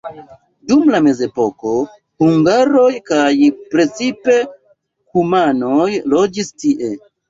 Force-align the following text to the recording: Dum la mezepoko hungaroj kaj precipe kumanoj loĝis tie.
Dum 0.69 0.87
la 0.95 1.01
mezepoko 1.07 1.73
hungaroj 2.25 2.89
kaj 3.13 3.29
precipe 3.77 4.41
kumanoj 4.43 5.91
loĝis 6.19 6.57
tie. 6.63 6.97